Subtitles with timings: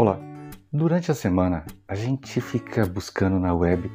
[0.00, 0.16] Olá!
[0.72, 3.90] Durante a semana a gente fica buscando na web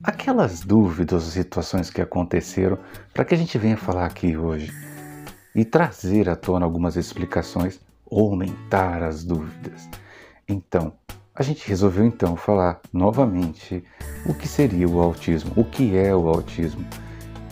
[0.00, 2.78] aquelas dúvidas situações que aconteceram
[3.12, 4.72] para que a gente venha falar aqui hoje
[5.52, 9.88] e trazer à tona algumas explicações ou aumentar as dúvidas.
[10.48, 10.92] Então,
[11.34, 13.82] a gente resolveu então falar novamente
[14.24, 16.86] o que seria o autismo, o que é o autismo.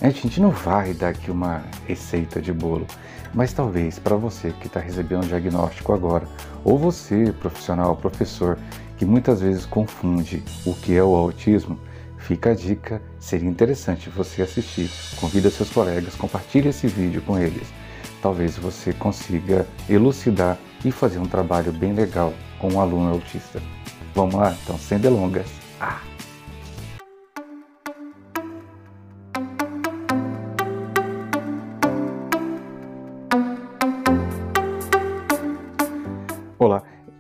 [0.03, 2.87] A gente não vai dar aqui uma receita de bolo,
[3.35, 6.27] mas talvez para você que está recebendo um diagnóstico agora,
[6.65, 8.59] ou você, profissional, professor,
[8.97, 11.79] que muitas vezes confunde o que é o autismo,
[12.17, 14.91] fica a dica, seria interessante você assistir.
[15.21, 17.69] Convida seus colegas, compartilhe esse vídeo com eles.
[18.23, 23.61] Talvez você consiga elucidar e fazer um trabalho bem legal com um aluno autista.
[24.15, 24.57] Vamos lá?
[24.63, 25.47] Então, sem delongas.
[25.79, 26.10] Ah!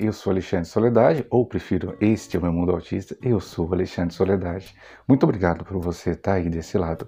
[0.01, 4.15] Eu sou Alexandre Soledade, ou prefiro, este é o meu mundo autista, eu sou Alexandre
[4.15, 4.75] Soledade.
[5.07, 7.07] Muito obrigado por você estar aí desse lado.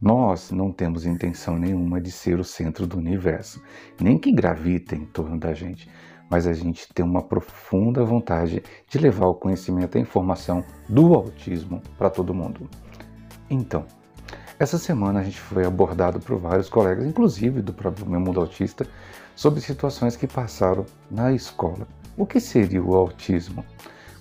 [0.00, 3.62] Nós não temos intenção nenhuma de ser o centro do universo,
[4.00, 5.88] nem que gravita em torno da gente,
[6.28, 11.14] mas a gente tem uma profunda vontade de levar o conhecimento e a informação do
[11.14, 12.68] autismo para todo mundo.
[13.48, 13.86] Então,
[14.58, 18.84] essa semana a gente foi abordado por vários colegas, inclusive do próprio meu mundo autista,
[19.36, 21.86] sobre situações que passaram na escola.
[22.16, 23.64] O que seria o autismo?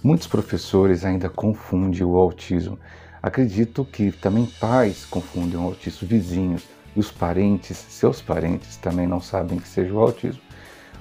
[0.04, 2.80] Muitos professores ainda confundem o autismo.
[3.22, 6.64] Acredito que também pais confundem o autismo, vizinhos,
[6.96, 10.42] e os parentes, seus parentes também não sabem que seja o autismo.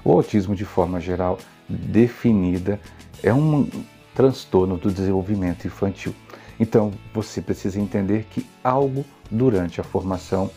[0.04, 2.78] O autismo, de forma geral, definida,
[3.22, 3.66] é um
[4.14, 6.14] transtorno do desenvolvimento infantil.
[6.60, 10.50] Então, você precisa entender que algo durante a formação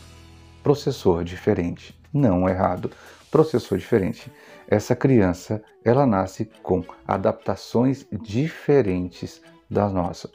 [0.62, 2.90] processou diferente, não errado,
[3.30, 4.30] processou diferente.
[4.68, 10.30] Essa criança, ela nasce com adaptações diferentes da nossa.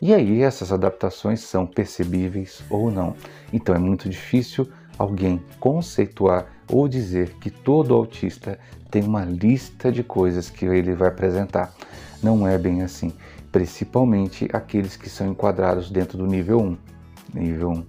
[0.00, 3.14] E aí essas adaptações são percebíveis ou não.
[3.52, 8.58] Então é muito difícil alguém conceituar ou dizer que todo autista
[8.90, 11.72] tem uma lista de coisas que ele vai apresentar.
[12.22, 13.12] Não é bem assim,
[13.50, 16.78] principalmente aqueles que são enquadrados dentro do nível 1.
[17.34, 17.86] Nível 1.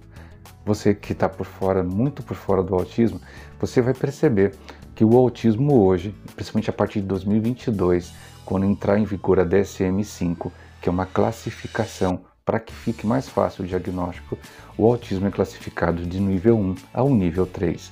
[0.64, 3.20] Você que está por fora, muito por fora do autismo,
[3.60, 4.54] você vai perceber
[4.94, 8.12] que o autismo hoje, principalmente a partir de 2022,
[8.44, 13.64] quando entrar em vigor a DSM-5, que é uma classificação para que fique mais fácil
[13.64, 14.38] o diagnóstico,
[14.76, 17.90] o autismo é classificado de nível 1 ao nível 3.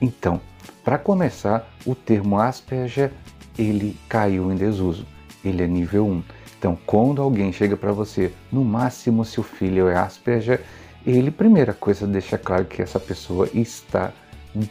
[0.00, 0.40] Então,
[0.84, 3.12] para começar, o termo Asperger
[3.58, 5.04] ele caiu em desuso.
[5.44, 6.22] Ele é nível 1.
[6.58, 10.62] Então, quando alguém chega para você, no máximo seu filho é Asperger,
[11.16, 14.12] ele primeira coisa deixa claro que essa pessoa está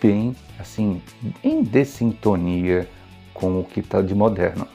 [0.02, 1.02] bem assim
[1.44, 2.88] em dessintonia
[3.34, 4.68] com o que está de moderno.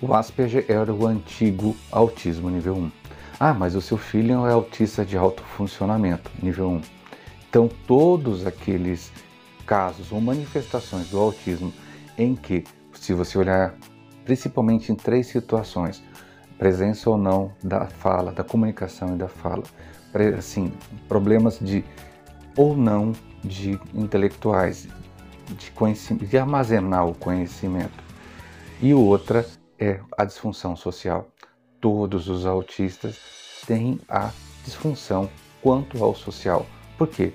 [0.00, 2.92] O Asperger era o antigo autismo nível 1.
[3.40, 6.80] Ah, mas o seu filho é autista de alto funcionamento, nível 1.
[7.48, 9.12] Então, todos aqueles
[9.66, 11.72] casos ou manifestações do autismo
[12.16, 13.74] em que, se você olhar
[14.24, 16.02] principalmente em três situações,
[16.58, 19.62] presença ou não da fala, da comunicação e da fala,
[20.38, 20.72] assim,
[21.08, 21.84] problemas de
[22.56, 24.88] ou não de intelectuais,
[25.56, 28.02] de, conhecimento, de armazenar o conhecimento.
[28.80, 29.46] E outra
[29.78, 31.28] é a disfunção social.
[31.80, 33.18] Todos os autistas
[33.66, 34.30] têm a
[34.64, 35.30] disfunção
[35.62, 36.66] quanto ao social.
[36.96, 37.32] Porque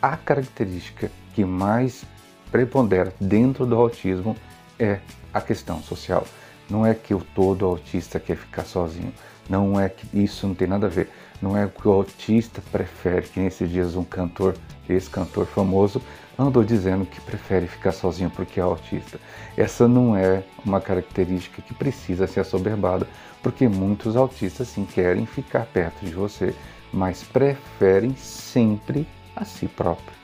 [0.00, 2.04] a característica que mais
[2.50, 4.36] prepondera dentro do autismo
[4.78, 5.00] é
[5.32, 6.26] a questão social.
[6.68, 9.12] Não é que o todo autista quer ficar sozinho.
[9.48, 11.10] Não é que isso não tem nada a ver.
[11.42, 14.54] Não é que o autista prefere, que nesses dias um cantor,
[14.88, 16.00] esse cantor famoso,
[16.38, 19.18] andou dizendo que prefere ficar sozinho porque é autista.
[19.56, 23.08] Essa não é uma característica que precisa ser assoberbada,
[23.42, 26.54] porque muitos autistas sim querem ficar perto de você,
[26.92, 29.04] mas preferem sempre
[29.34, 30.14] a si próprio,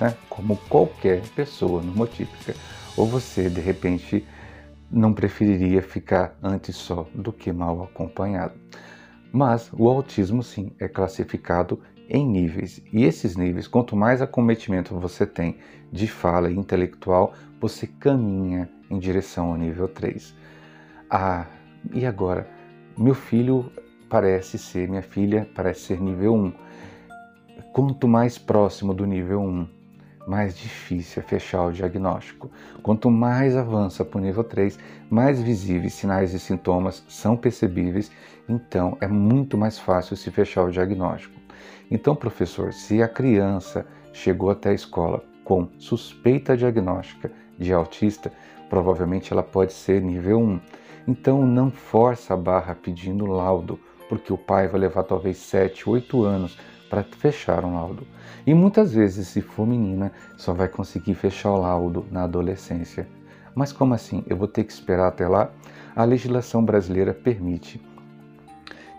[0.00, 0.14] né?
[0.28, 2.54] como qualquer pessoa normotípica.
[2.96, 4.24] Ou você, de repente,
[4.90, 8.54] não preferiria ficar antes só do que mal acompanhado.
[9.32, 12.82] Mas o autismo, sim, é classificado em níveis.
[12.92, 15.58] E esses níveis, quanto mais acometimento você tem
[15.92, 20.34] de fala intelectual, você caminha em direção ao nível 3.
[21.10, 21.46] Ah,
[21.92, 22.48] e agora?
[22.96, 23.70] Meu filho
[24.08, 26.52] parece ser, minha filha parece ser nível 1.
[27.72, 29.68] Quanto mais próximo do nível 1,
[30.28, 32.50] mais difícil é fechar o diagnóstico.
[32.82, 34.78] Quanto mais avança para o nível 3,
[35.08, 38.10] mais visíveis sinais e sintomas são percebíveis,
[38.46, 41.40] então é muito mais fácil se fechar o diagnóstico.
[41.90, 48.30] Então, professor, se a criança chegou até a escola com suspeita diagnóstica de autista,
[48.68, 50.60] provavelmente ela pode ser nível 1.
[51.08, 53.80] Então não força a barra pedindo laudo,
[54.10, 56.58] porque o pai vai levar talvez 7, 8 anos
[56.88, 58.06] para fechar um laudo.
[58.46, 63.06] E muitas vezes, se for menina, só vai conseguir fechar o laudo na adolescência.
[63.54, 64.24] Mas como assim?
[64.26, 65.50] Eu vou ter que esperar até lá?
[65.94, 67.80] A legislação brasileira permite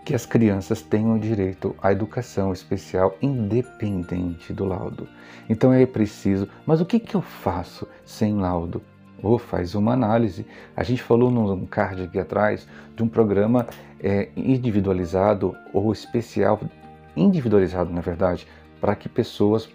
[0.04, 5.08] que as crianças tenham direito à educação especial independente do laudo.
[5.48, 8.82] Então é preciso, mas o que, que eu faço sem laudo?
[9.22, 10.46] Ou faz uma análise.
[10.74, 12.66] A gente falou num card aqui atrás
[12.96, 13.66] de um programa
[13.98, 16.58] é, individualizado ou especial,
[17.16, 18.46] individualizado na verdade,
[18.80, 19.68] para que pessoas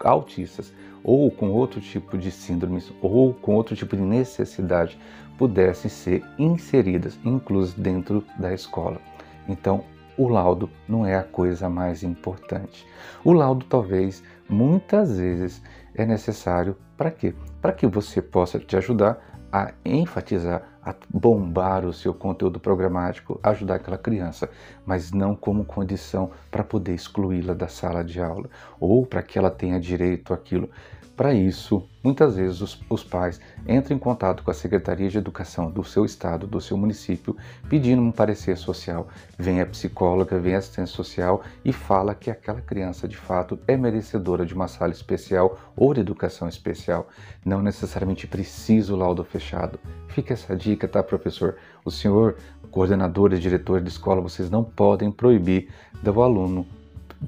[0.00, 0.72] autistas
[1.02, 4.98] ou com outro tipo de síndromes ou com outro tipo de necessidade
[5.36, 9.00] pudessem ser inseridas, inclusas dentro da escola.
[9.48, 9.84] Então,
[10.16, 12.86] o laudo não é a coisa mais importante.
[13.24, 15.62] O laudo, talvez, muitas vezes,
[15.94, 17.34] é necessário para quê?
[17.60, 19.18] Para que você possa te ajudar
[19.50, 24.50] a enfatizar, a bombar o seu conteúdo programático, ajudar aquela criança,
[24.84, 28.50] mas não como condição para poder excluí-la da sala de aula
[28.80, 30.68] ou para que ela tenha direito àquilo.
[31.16, 35.70] Para isso, muitas vezes os, os, pais entram em contato com a Secretaria de Educação
[35.70, 37.36] do seu estado, do seu município,
[37.68, 39.08] pedindo um parecer social.
[39.38, 43.76] Vem a psicóloga, vem a assistente social e fala que aquela criança de fato é
[43.76, 47.08] merecedora de uma sala especial ou de educação especial.
[47.44, 49.78] Não necessariamente precisa o laudo fechado.
[50.08, 51.56] Fica essa dica, tá, professor?
[51.84, 52.36] O senhor,
[52.70, 55.68] coordenadores, diretores de escola, vocês não podem proibir
[56.02, 56.66] do aluno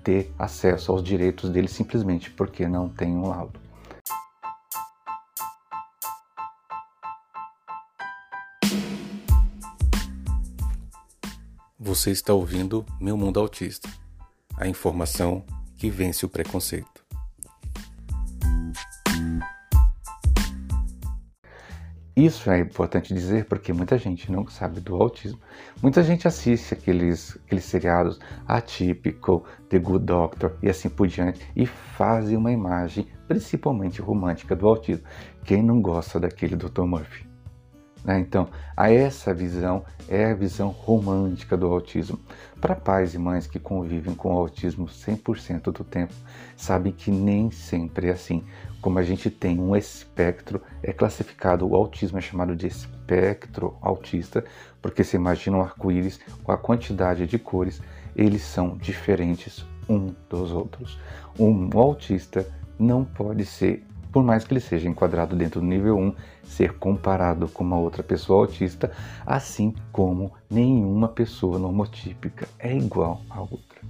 [0.02, 3.63] ter acesso aos direitos dele simplesmente porque não tem um laudo.
[11.86, 13.90] Você está ouvindo Meu Mundo Autista
[14.56, 15.44] a informação
[15.76, 17.04] que vence o preconceito.
[22.16, 25.38] Isso é importante dizer porque muita gente não sabe do autismo.
[25.82, 31.66] Muita gente assiste aqueles, aqueles seriados atípico, The Good Doctor e assim por diante e
[31.66, 35.04] fazem uma imagem principalmente romântica do autismo.
[35.44, 36.84] Quem não gosta daquele Dr.
[36.84, 37.33] Murphy?
[38.04, 38.18] Né?
[38.18, 42.20] Então, a essa visão é a visão romântica do autismo.
[42.60, 46.12] Para pais e mães que convivem com o autismo 100% do tempo,
[46.56, 48.44] sabem que nem sempre é assim.
[48.80, 54.44] Como a gente tem um espectro, é classificado, o autismo é chamado de espectro autista,
[54.82, 57.80] porque se imagina um arco-íris com a quantidade de cores,
[58.14, 60.98] eles são diferentes um dos outros.
[61.38, 62.46] Um autista
[62.78, 63.84] não pode ser
[64.14, 66.14] por mais que ele seja enquadrado dentro do nível 1,
[66.44, 68.93] ser comparado com uma outra pessoa autista,
[69.26, 73.81] assim como nenhuma pessoa normotípica é igual a outra.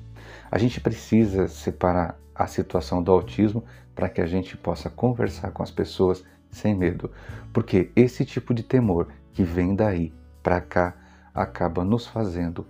[0.50, 3.62] A gente precisa separar a situação do autismo
[3.94, 7.11] para que a gente possa conversar com as pessoas sem medo,
[7.53, 10.11] porque esse tipo de temor que vem daí
[10.43, 10.94] para cá
[11.35, 12.67] acaba nos fazendo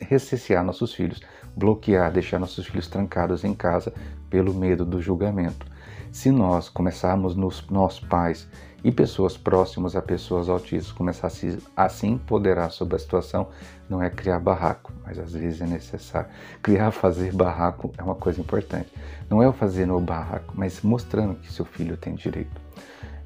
[0.00, 1.20] recessear nossos filhos,
[1.56, 3.94] bloquear, deixar nossos filhos trancados em casa
[4.28, 5.72] pelo medo do julgamento.
[6.14, 8.48] Se nós começarmos nos nossos pais
[8.84, 13.48] e pessoas próximas a pessoas autistas começassem a se empoderar sobre a situação,
[13.90, 16.30] não é criar barraco, mas às vezes é necessário.
[16.62, 18.92] Criar, fazer barraco é uma coisa importante.
[19.28, 22.60] Não é o fazer no barraco, mas mostrando que seu filho tem direito.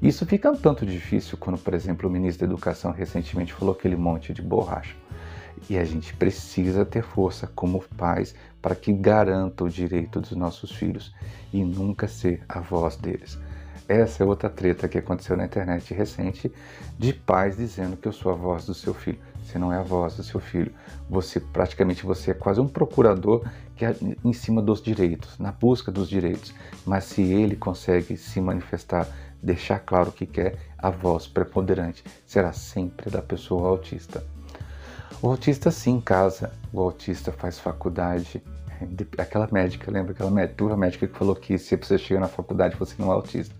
[0.01, 3.95] Isso fica um tanto difícil quando, por exemplo, o ministro da Educação recentemente falou aquele
[3.95, 4.95] monte de borracha.
[5.69, 10.71] E a gente precisa ter força como pais para que garanta o direito dos nossos
[10.71, 11.13] filhos
[11.51, 13.39] e nunca ser a voz deles.
[13.89, 16.53] Essa é outra treta que aconteceu na internet recente
[16.95, 19.17] de pais dizendo que eu sou a voz do seu filho.
[19.43, 20.71] Você não é a voz do seu filho.
[21.09, 23.43] Você praticamente você é quase um procurador
[23.75, 26.53] que é em cima dos direitos, na busca dos direitos.
[26.85, 29.07] Mas se ele consegue se manifestar,
[29.41, 34.23] deixar claro o que quer, a voz preponderante será sempre da pessoa autista.
[35.21, 38.41] O autista sim casa, o autista faz faculdade.
[39.17, 42.95] Aquela médica, lembra aquela médica, médica que falou que se você chega na faculdade você
[42.97, 43.53] não é autista.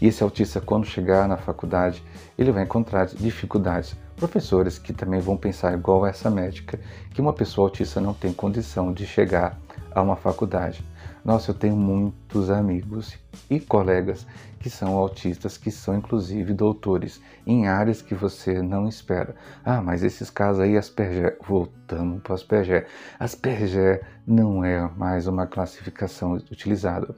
[0.00, 2.02] E esse autista, quando chegar na faculdade,
[2.38, 3.94] ele vai encontrar dificuldades.
[4.16, 6.80] Professores que também vão pensar igual essa médica,
[7.12, 9.60] que uma pessoa autista não tem condição de chegar
[9.94, 10.82] a uma faculdade.
[11.24, 13.16] Nossa, eu tenho muitos amigos
[13.48, 14.26] e colegas
[14.60, 19.34] que são autistas, que são inclusive doutores em áreas que você não espera.
[19.64, 22.86] Ah, mas esses casos aí, Asperger, voltamos para Asperger.
[23.18, 27.16] Asperger não é mais uma classificação utilizada.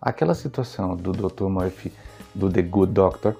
[0.00, 1.48] Aquela situação do Dr.
[1.48, 1.92] Murphy,
[2.32, 3.36] do The Good Doctor,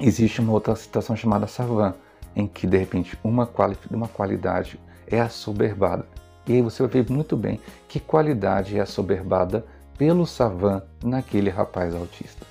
[0.00, 1.92] existe uma outra situação chamada Savan,
[2.34, 6.06] em que de repente uma, quali uma qualidade é assoberbada
[6.48, 9.64] e aí você vai ver muito bem que qualidade é assoberbada
[9.98, 12.46] pelo Savan naquele rapaz autista.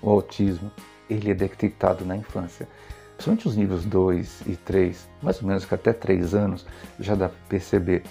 [0.00, 0.70] O autismo,
[1.10, 2.66] ele é detectado na infância.
[3.12, 6.64] Principalmente os níveis 2 e 3, mais ou menos que até 3 anos,
[6.98, 8.02] já dá para perceber.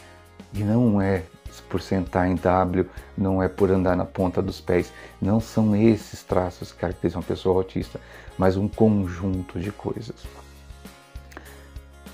[0.53, 1.23] E não é
[1.69, 4.93] por sentar em W, não é por andar na ponta dos pés.
[5.21, 7.99] Não são esses traços que caracterizam uma pessoa autista,
[8.37, 10.23] mas um conjunto de coisas.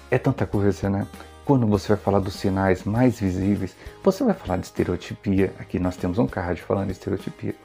[0.09, 1.05] É tanta coisa, né?
[1.47, 3.73] Quando você vai falar dos sinais mais visíveis,
[4.03, 5.53] você vai falar de estereotipia.
[5.57, 7.55] Aqui nós temos um card falando de estereotipia.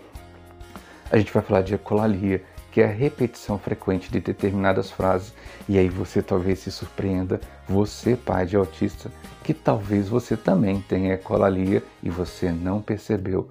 [1.11, 5.35] A gente vai falar de ecolalia, que é a repetição frequente de determinadas frases.
[5.69, 9.11] E aí você talvez se surpreenda, você, pai de autista,
[9.43, 13.51] que talvez você também tenha ecolalia e você não percebeu.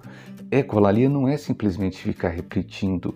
[0.50, 3.14] Ecolalia não é simplesmente ficar repetindo,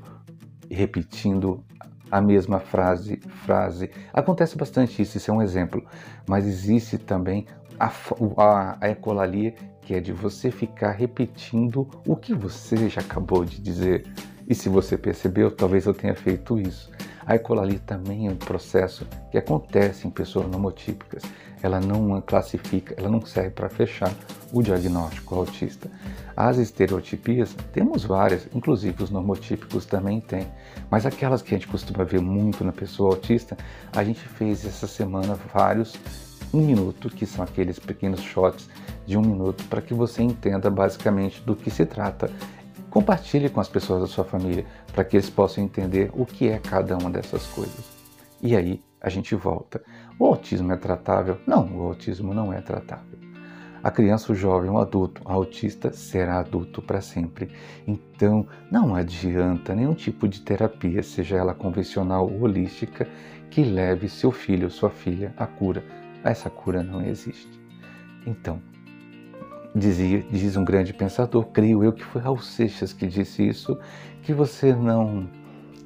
[0.70, 1.64] repetindo
[2.10, 3.90] a mesma frase, frase.
[4.12, 5.84] Acontece bastante isso, isso é um exemplo.
[6.28, 7.46] Mas existe também
[7.78, 7.90] a,
[8.36, 13.60] a, a ecolalia, que é de você ficar repetindo o que você já acabou de
[13.60, 14.06] dizer.
[14.48, 16.90] E se você percebeu, talvez eu tenha feito isso.
[17.26, 21.25] A ecolalia também é um processo que acontece em pessoas nomotípicas.
[21.62, 24.12] Ela não classifica, ela não serve para fechar
[24.52, 25.90] o diagnóstico autista.
[26.36, 30.46] As estereotipias, temos várias, inclusive os normotípicos também têm,
[30.90, 33.56] mas aquelas que a gente costuma ver muito na pessoa autista,
[33.94, 35.94] a gente fez essa semana vários
[36.54, 38.68] um minuto, que são aqueles pequenos shots
[39.04, 42.30] de um minuto, para que você entenda basicamente do que se trata
[42.96, 46.58] Compartilhe com as pessoas da sua família para que eles possam entender o que é
[46.58, 47.84] cada uma dessas coisas.
[48.40, 49.82] E aí a gente volta.
[50.18, 51.38] O autismo é tratável?
[51.46, 53.18] Não, o autismo não é tratável.
[53.82, 57.50] A criança, o jovem, o adulto, o autista será adulto para sempre.
[57.86, 63.06] Então, não adianta nenhum tipo de terapia, seja ela convencional ou holística,
[63.50, 65.84] que leve seu filho ou sua filha à cura.
[66.24, 67.60] Essa cura não existe.
[68.26, 68.60] Então,
[69.76, 73.78] Dizia, diz um grande pensador, creio eu que foi Raul Seixas que disse isso,
[74.22, 75.28] que você não,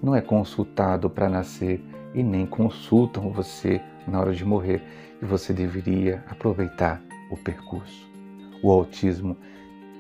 [0.00, 4.82] não é consultado para nascer e nem consultam você na hora de morrer,
[5.20, 7.00] e você deveria aproveitar
[7.30, 8.08] o percurso.
[8.62, 9.36] O autismo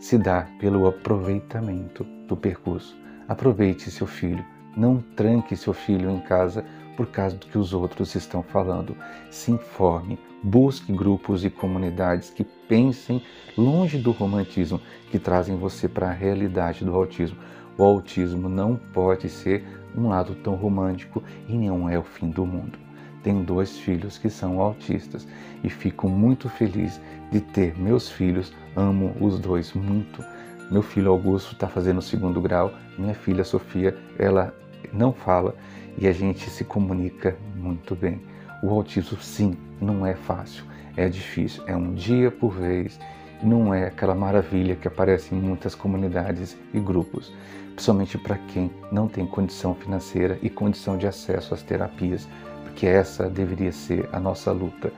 [0.00, 2.96] se dá pelo aproveitamento do percurso.
[3.28, 4.44] Aproveite seu filho,
[4.76, 6.64] não tranque seu filho em casa
[6.96, 8.96] por causa do que os outros estão falando.
[9.30, 13.22] Se informe, busque grupos e comunidades que pensem
[13.56, 17.38] longe do romantismo, que trazem você para a realidade do autismo.
[17.78, 19.64] O autismo não pode ser
[19.96, 22.78] um lado tão romântico e não é o fim do mundo.
[23.22, 25.26] Tenho dois filhos que são autistas
[25.62, 30.24] e fico muito feliz de ter meus filhos, amo os dois muito.
[30.70, 34.54] Meu filho Augusto está fazendo o segundo grau, minha filha Sofia, ela
[34.92, 35.54] não fala
[35.98, 38.20] e a gente se comunica muito bem.
[38.62, 40.64] O autismo, sim, não é fácil,
[40.96, 42.98] é difícil, é um dia por vez,
[43.42, 47.32] não é aquela maravilha que aparece em muitas comunidades e grupos,
[47.74, 52.28] principalmente para quem não tem condição financeira e condição de acesso às terapias,
[52.64, 54.92] porque essa deveria ser a nossa luta.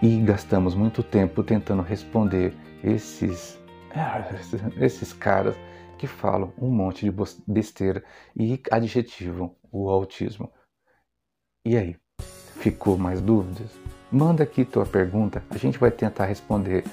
[0.00, 3.60] E gastamos muito tempo tentando responder esses,
[4.80, 5.54] esses caras
[5.98, 7.14] que falam um monte de
[7.46, 8.02] besteira
[8.36, 10.50] e adjetivam o autismo.
[11.64, 11.96] E aí,
[12.56, 13.70] ficou mais dúvidas?
[14.10, 16.84] Manda aqui tua pergunta, a gente vai tentar responder.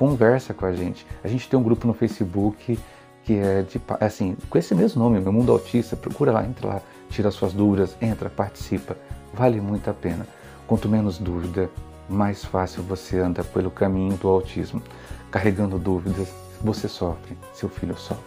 [0.00, 1.06] Conversa com a gente.
[1.22, 2.78] A gente tem um grupo no Facebook
[3.22, 6.82] que é de assim, com esse mesmo nome, Meu Mundo Autista, procura lá, entra lá,
[7.10, 8.96] tira suas dúvidas, entra, participa.
[9.34, 10.26] Vale muito a pena.
[10.66, 11.68] Quanto menos dúvida,
[12.08, 14.82] mais fácil você anda pelo caminho do autismo.
[15.30, 18.24] Carregando dúvidas, você sofre, seu filho sofre.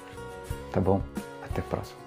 [0.71, 1.01] Tá bom?
[1.43, 2.02] Até a próxima.